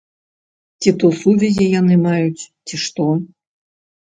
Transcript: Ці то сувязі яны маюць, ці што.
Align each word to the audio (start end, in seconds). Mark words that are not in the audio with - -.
Ці 0.81 0.93
то 1.03 1.11
сувязі 1.19 1.67
яны 1.79 1.95
маюць, 2.07 2.43
ці 2.71 2.75
што. 2.85 3.07